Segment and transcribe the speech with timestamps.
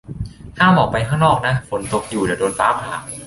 [0.57, 2.93] ห้ามออกไปข้างนอกนะ ฝนตกอยู่ เดี๋ยวโดนฟ้าผ่า